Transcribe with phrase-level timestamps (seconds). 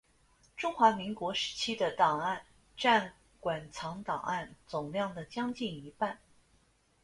[0.57, 2.41] 中华民国时期的档案
[2.75, 6.17] 占馆藏档案总量的将近一半。